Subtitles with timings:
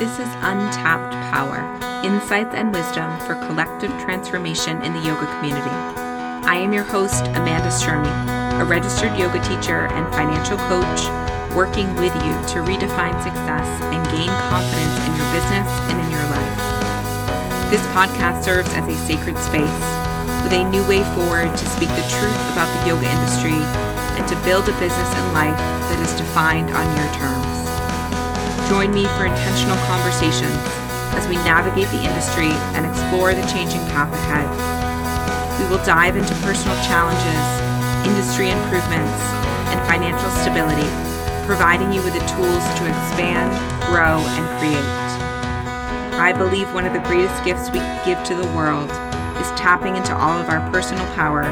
[0.00, 1.60] This is Untapped Power
[2.00, 5.76] Insights and Wisdom for Collective Transformation in the Yoga Community.
[6.48, 8.08] I am your host, Amanda Shermy,
[8.56, 11.04] a registered yoga teacher and financial coach,
[11.52, 16.24] working with you to redefine success and gain confidence in your business and in your
[16.32, 16.56] life.
[17.68, 19.84] This podcast serves as a sacred space
[20.40, 23.60] with a new way forward to speak the truth about the yoga industry
[24.16, 25.60] and to build a business and life
[25.92, 27.39] that is defined on your terms.
[28.70, 30.54] Join me for intentional conversations
[31.18, 34.46] as we navigate the industry and explore the changing path ahead.
[35.58, 37.42] We will dive into personal challenges,
[38.06, 39.18] industry improvements,
[39.74, 40.86] and financial stability,
[41.50, 43.50] providing you with the tools to expand,
[43.90, 45.10] grow, and create.
[46.14, 48.86] I believe one of the greatest gifts we give to the world
[49.42, 51.42] is tapping into all of our personal power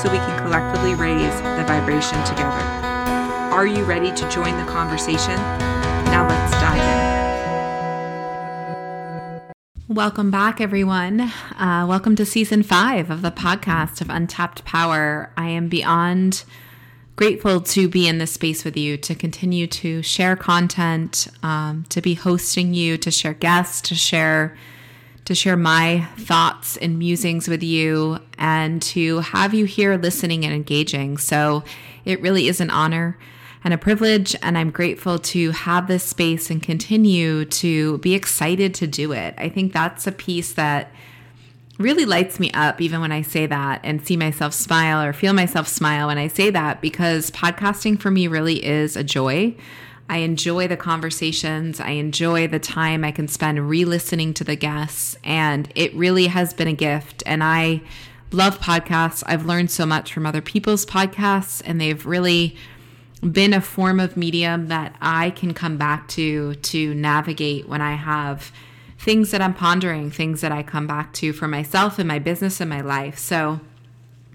[0.00, 2.64] so we can collectively raise the vibration together.
[3.52, 5.36] Are you ready to join the conversation?
[9.88, 11.20] Welcome back, everyone.
[11.20, 15.30] Uh, welcome to season five of the podcast of Untapped Power.
[15.36, 16.44] I am beyond
[17.16, 22.00] grateful to be in this space with you, to continue to share content, um, to
[22.00, 24.56] be hosting you, to share guests, to share
[25.26, 30.54] to share my thoughts and musings with you, and to have you here listening and
[30.54, 31.18] engaging.
[31.18, 31.62] So
[32.06, 33.18] it really is an honor
[33.64, 34.36] and a privilege.
[34.42, 39.34] And I'm grateful to have this space and continue to be excited to do it.
[39.38, 40.92] I think that's a piece that
[41.78, 45.32] really lights me up, even when I say that and see myself smile or feel
[45.32, 49.56] myself smile when I say that, because podcasting for me really is a joy.
[50.08, 51.80] I enjoy the conversations.
[51.80, 55.16] I enjoy the time I can spend re listening to the guests.
[55.24, 57.22] And it really has been a gift.
[57.24, 57.80] And I
[58.30, 59.24] love podcasts.
[59.26, 62.56] I've learned so much from other people's podcasts, and they've really
[63.32, 67.94] been a form of medium that I can come back to to navigate when I
[67.94, 68.52] have
[68.98, 72.60] things that I'm pondering, things that I come back to for myself and my business
[72.60, 73.18] and my life.
[73.18, 73.60] So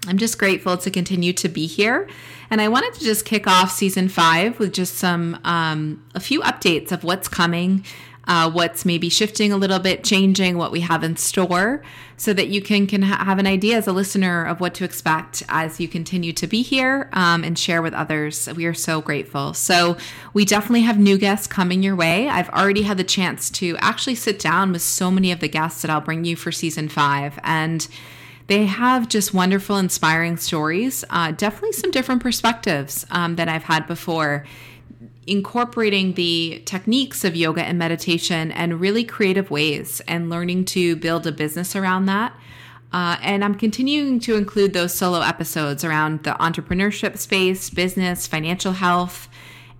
[0.07, 2.07] I'm just grateful to continue to be here.
[2.49, 6.41] And I wanted to just kick off season five with just some, um, a few
[6.41, 7.85] updates of what's coming
[8.29, 11.81] uh, what's maybe shifting a little bit, changing what we have in store,
[12.15, 14.85] so that you can can ha- have an idea as a listener of what to
[14.85, 18.47] expect as you continue to be here um, and share with others.
[18.55, 19.55] We are so grateful.
[19.55, 19.97] So
[20.31, 22.29] we definitely have new guests coming your way.
[22.29, 25.81] I've already had the chance to actually sit down with so many of the guests
[25.81, 27.87] that I'll bring you for season five, and
[28.45, 31.03] they have just wonderful, inspiring stories.
[31.09, 34.45] Uh, definitely some different perspectives um, that I've had before
[35.27, 41.25] incorporating the techniques of yoga and meditation and really creative ways and learning to build
[41.25, 42.33] a business around that.
[42.91, 48.73] Uh, and I'm continuing to include those solo episodes around the entrepreneurship space, business, financial
[48.73, 49.29] health,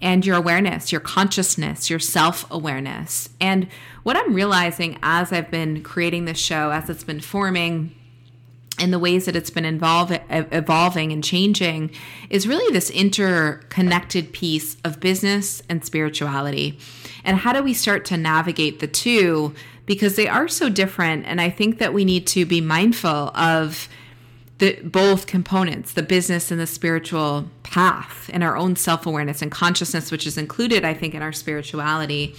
[0.01, 3.29] and your awareness, your consciousness, your self awareness.
[3.41, 3.67] And
[4.03, 7.95] what I'm realizing as I've been creating this show, as it's been forming,
[8.79, 11.91] and the ways that it's been involve, evolving and changing
[12.29, 16.79] is really this interconnected piece of business and spirituality.
[17.23, 19.53] And how do we start to navigate the two?
[19.85, 21.25] Because they are so different.
[21.25, 23.89] And I think that we need to be mindful of
[24.59, 29.51] the both components, the business and the spiritual path, and our own self awareness and
[29.51, 32.35] consciousness, which is included, I think, in our spirituality,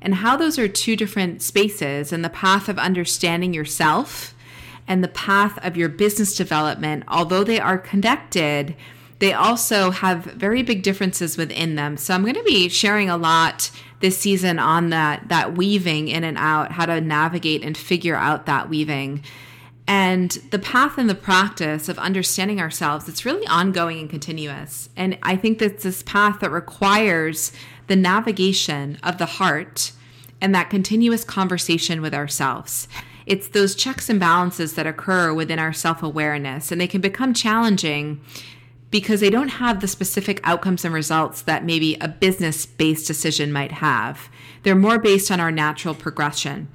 [0.00, 2.12] and how those are two different spaces.
[2.12, 4.34] And the path of understanding yourself
[4.86, 8.76] and the path of your business development, although they are connected,
[9.18, 11.96] they also have very big differences within them.
[11.96, 16.24] So I'm going to be sharing a lot this season on that that weaving in
[16.24, 19.24] and out, how to navigate and figure out that weaving.
[19.86, 24.88] And the path and the practice of understanding ourselves, it's really ongoing and continuous.
[24.96, 27.52] And I think that this path that requires
[27.86, 29.92] the navigation of the heart
[30.40, 32.88] and that continuous conversation with ourselves
[33.26, 37.34] it's those checks and balances that occur within our self awareness, and they can become
[37.34, 38.20] challenging
[38.90, 43.52] because they don't have the specific outcomes and results that maybe a business based decision
[43.52, 44.28] might have.
[44.62, 46.68] They're more based on our natural progression.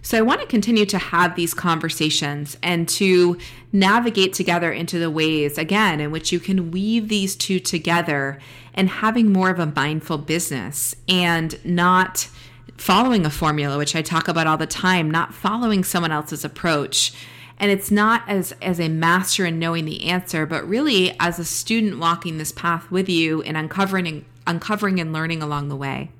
[0.00, 3.38] So I want to continue to have these conversations and to
[3.72, 8.38] navigate together into the ways, again, in which you can weave these two together
[8.74, 12.28] and having more of a mindful business and not
[12.76, 17.12] following a formula, which I talk about all the time, not following someone else's approach.
[17.58, 21.44] And it's not as as a master in knowing the answer, but really as a
[21.44, 26.10] student walking this path with you and uncovering and uncovering and learning along the way.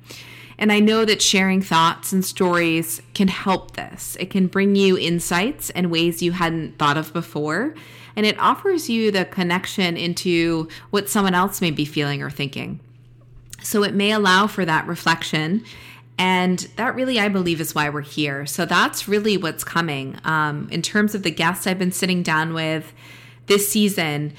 [0.57, 4.17] And I know that sharing thoughts and stories can help this.
[4.21, 7.75] It can bring you insights and ways you hadn't thought of before.
[8.17, 12.79] And it offers you the connection into what someone else may be feeling or thinking.
[13.63, 15.65] So it may allow for that reflection
[16.17, 18.47] And that really, I believe, is why we're here.
[18.47, 20.17] So that's really what's coming.
[20.25, 22.93] Um, in terms of the guests I've been sitting down with
[23.47, 24.33] this season,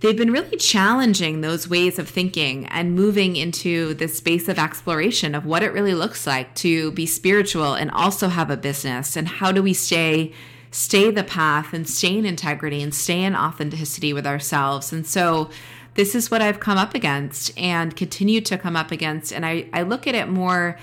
[0.00, 5.34] they've been really challenging those ways of thinking and moving into this space of exploration
[5.34, 9.28] of what it really looks like to be spiritual and also have a business and
[9.28, 10.32] how do we stay
[10.70, 15.48] stay the path and stay in integrity and stay in authenticity with ourselves and so
[15.94, 19.66] this is what I've come up against and continue to come up against and I,
[19.72, 20.78] I look at it more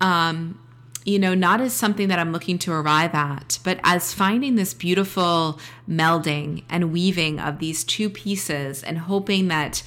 [0.00, 0.58] um,
[1.04, 4.74] you know, not as something that I'm looking to arrive at, but as finding this
[4.74, 9.82] beautiful melding and weaving of these two pieces and hoping that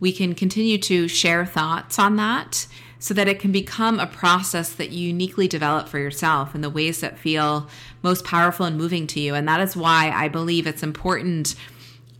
[0.00, 2.66] we can continue to share thoughts on that
[2.98, 6.70] so that it can become a process that you uniquely develop for yourself in the
[6.70, 7.68] ways that feel
[8.02, 9.34] most powerful and moving to you.
[9.34, 11.54] And that is why I believe it's important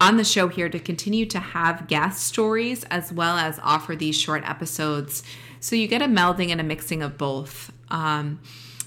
[0.00, 4.18] on the show here to continue to have guest stories as well as offer these
[4.18, 5.22] short episodes
[5.60, 7.72] so you get a melding and a mixing of both.
[7.90, 8.40] Um,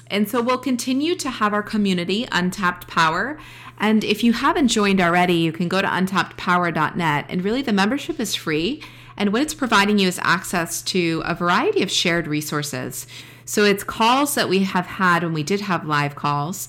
[0.08, 3.40] and so we'll continue to have our community, Untapped Power.
[3.80, 7.26] And if you haven't joined already, you can go to untappedpower.net.
[7.30, 8.84] And really, the membership is free.
[9.16, 13.06] And what it's providing you is access to a variety of shared resources.
[13.46, 16.68] So it's calls that we have had when we did have live calls,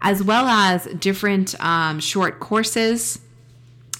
[0.00, 3.20] as well as different um, short courses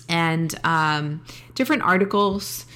[0.08, 1.24] and um,
[1.54, 2.66] different articles,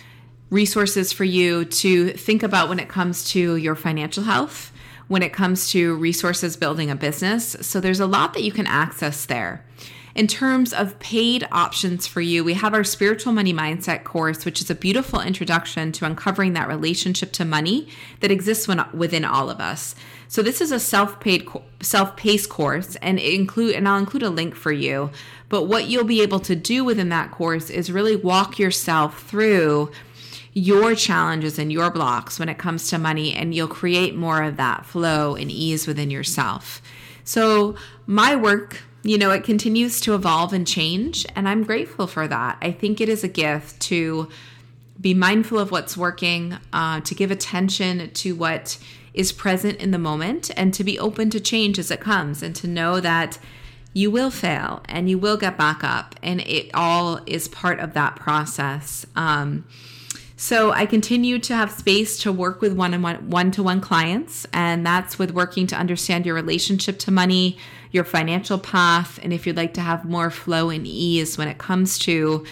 [0.52, 4.72] resources for you to think about when it comes to your financial health
[5.12, 7.54] when it comes to resources building a business.
[7.60, 9.62] So there's a lot that you can access there.
[10.14, 14.62] In terms of paid options for you, we have our spiritual money mindset course, which
[14.62, 17.88] is a beautiful introduction to uncovering that relationship to money
[18.20, 19.94] that exists when, within all of us.
[20.28, 21.46] So this is a self-paid
[21.80, 25.10] self-paced course and include and I'll include a link for you.
[25.50, 29.90] But what you'll be able to do within that course is really walk yourself through
[30.54, 34.56] your challenges and your blocks when it comes to money, and you'll create more of
[34.56, 36.82] that flow and ease within yourself.
[37.24, 37.76] So,
[38.06, 42.58] my work, you know, it continues to evolve and change, and I'm grateful for that.
[42.60, 44.28] I think it is a gift to
[45.00, 48.78] be mindful of what's working, uh, to give attention to what
[49.14, 52.54] is present in the moment, and to be open to change as it comes, and
[52.56, 53.38] to know that
[53.94, 57.94] you will fail and you will get back up, and it all is part of
[57.94, 59.06] that process.
[59.16, 59.64] Um,
[60.42, 63.80] so I continue to have space to work with one on one one to one
[63.80, 67.56] clients, and that's with working to understand your relationship to money,
[67.92, 71.58] your financial path, and if you'd like to have more flow and ease when it
[71.58, 72.44] comes to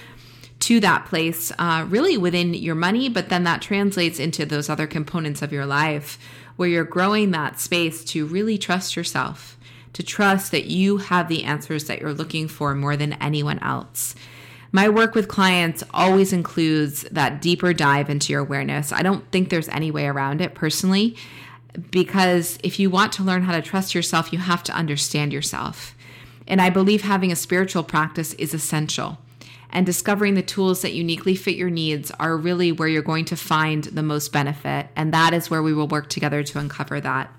[0.61, 4.87] to that place, uh, really within your money, but then that translates into those other
[4.87, 6.17] components of your life
[6.55, 9.59] where you're growing that space to really trust yourself,
[9.95, 14.15] to trust that you have the answers that you're looking for more than anyone else.
[14.73, 18.93] My work with clients always includes that deeper dive into your awareness.
[18.93, 21.17] I don't think there's any way around it personally,
[21.91, 25.95] because if you want to learn how to trust yourself, you have to understand yourself.
[26.47, 29.19] And I believe having a spiritual practice is essential.
[29.73, 33.37] And discovering the tools that uniquely fit your needs are really where you're going to
[33.37, 34.89] find the most benefit.
[34.97, 37.33] And that is where we will work together to uncover that.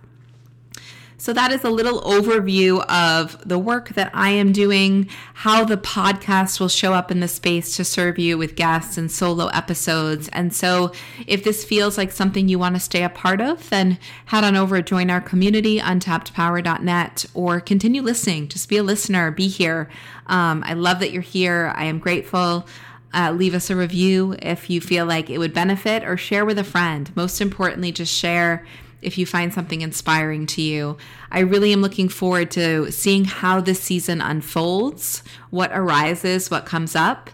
[1.21, 5.77] So, that is a little overview of the work that I am doing, how the
[5.77, 10.29] podcast will show up in the space to serve you with guests and solo episodes.
[10.29, 10.91] And so,
[11.27, 14.55] if this feels like something you want to stay a part of, then head on
[14.55, 18.47] over, join our community, untappedpower.net, or continue listening.
[18.47, 19.89] Just be a listener, be here.
[20.25, 21.71] Um, I love that you're here.
[21.75, 22.65] I am grateful.
[23.13, 26.57] Uh, leave us a review if you feel like it would benefit, or share with
[26.57, 27.15] a friend.
[27.15, 28.65] Most importantly, just share
[29.01, 30.97] if you find something inspiring to you.
[31.31, 36.95] I really am looking forward to seeing how this season unfolds, what arises, what comes
[36.95, 37.29] up,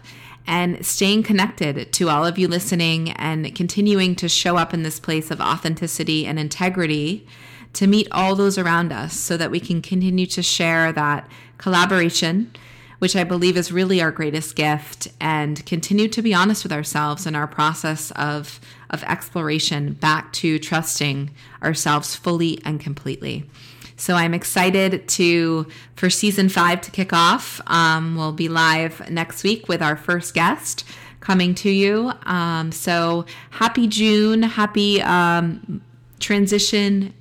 [0.46, 4.98] and staying connected to all of you listening and continuing to show up in this
[4.98, 7.26] place of authenticity and integrity
[7.74, 12.50] to meet all those around us so that we can continue to share that collaboration
[12.98, 17.26] which I believe is really our greatest gift, and continue to be honest with ourselves
[17.26, 21.30] in our process of, of exploration back to trusting
[21.62, 23.48] ourselves fully and completely.
[23.96, 27.60] So I'm excited to for season five to kick off.
[27.66, 30.84] Um, we'll be live next week with our first guest
[31.20, 32.12] coming to you.
[32.24, 35.82] Um, so happy June, happy um,
[36.20, 37.12] transition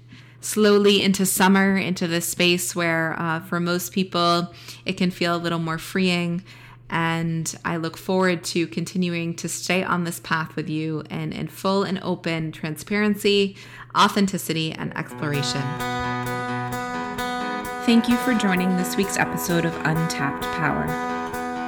[0.41, 4.53] slowly into summer, into the space where uh, for most people
[4.85, 6.43] it can feel a little more freeing.
[6.89, 11.47] And I look forward to continuing to stay on this path with you and in
[11.47, 13.57] full and open transparency,
[13.95, 15.61] authenticity, and exploration.
[17.85, 20.85] Thank you for joining this week's episode of Untapped Power.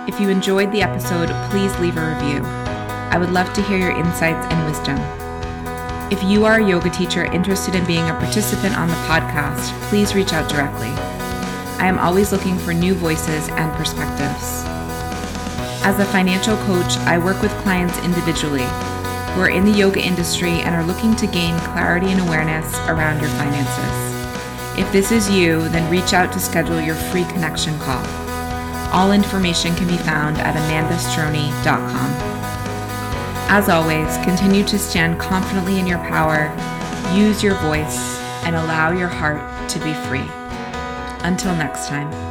[0.08, 2.42] If you enjoyed the episode, please leave a review.
[2.44, 5.19] I would love to hear your insights and wisdom.
[6.12, 10.16] If you are a yoga teacher interested in being a participant on the podcast, please
[10.16, 10.90] reach out directly.
[11.78, 14.64] I am always looking for new voices and perspectives.
[15.86, 18.66] As a financial coach, I work with clients individually
[19.34, 23.22] who are in the yoga industry and are looking to gain clarity and awareness around
[23.22, 24.80] your finances.
[24.80, 28.04] If this is you, then reach out to schedule your free connection call.
[28.92, 32.29] All information can be found at amandastroni.com.
[33.52, 36.56] As always, continue to stand confidently in your power,
[37.18, 37.98] use your voice,
[38.44, 40.30] and allow your heart to be free.
[41.24, 42.29] Until next time.